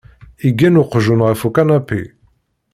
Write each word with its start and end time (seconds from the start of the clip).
Igen 0.47 0.79
uqjun 0.81 1.25
ɣef 1.27 1.41
ukanapi. 1.47 2.01